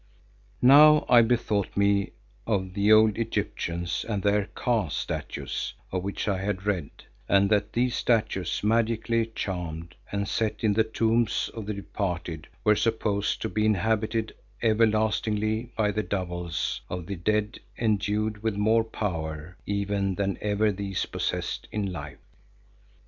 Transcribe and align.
Now 0.63 1.05
I 1.09 1.21
bethought 1.21 1.77
me 1.77 2.13
of 2.47 2.73
the 2.73 2.91
old 2.91 3.19
Egyptians 3.19 4.03
and 4.09 4.23
their 4.23 4.45
Ka 4.55 4.87
statues 4.87 5.75
of 5.91 6.01
which 6.01 6.27
I 6.27 6.39
had 6.41 6.65
read, 6.65 6.89
and 7.29 7.51
that 7.51 7.73
these 7.73 7.95
statues, 7.95 8.63
magically 8.63 9.27
charmed 9.35 9.93
and 10.11 10.27
set 10.27 10.63
in 10.63 10.73
the 10.73 10.83
tombs 10.83 11.51
of 11.53 11.67
the 11.67 11.75
departed, 11.75 12.47
were 12.63 12.75
supposed 12.75 13.43
to 13.43 13.49
be 13.49 13.63
inhabited 13.63 14.33
everlastingly 14.63 15.71
by 15.77 15.91
the 15.91 16.01
Doubles 16.01 16.81
of 16.89 17.05
the 17.05 17.15
dead 17.15 17.59
endued 17.77 18.41
with 18.41 18.57
more 18.57 18.83
power 18.83 19.55
even 19.67 20.15
than 20.15 20.39
ever 20.41 20.71
these 20.71 21.05
possessed 21.05 21.67
in 21.71 21.91
life. 21.91 22.17